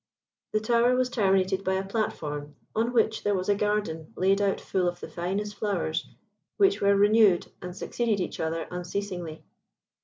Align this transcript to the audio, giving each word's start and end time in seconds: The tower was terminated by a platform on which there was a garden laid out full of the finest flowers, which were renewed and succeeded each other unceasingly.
The 0.53 0.59
tower 0.59 0.95
was 0.95 1.11
terminated 1.11 1.63
by 1.63 1.75
a 1.75 1.85
platform 1.85 2.55
on 2.75 2.91
which 2.91 3.23
there 3.23 3.35
was 3.35 3.49
a 3.49 3.53
garden 3.55 4.11
laid 4.15 4.41
out 4.41 4.59
full 4.59 4.87
of 4.87 4.99
the 4.99 5.07
finest 5.07 5.53
flowers, 5.53 6.07
which 6.57 6.81
were 6.81 6.95
renewed 6.95 7.51
and 7.61 7.77
succeeded 7.77 8.19
each 8.19 8.39
other 8.39 8.67
unceasingly. 8.71 9.43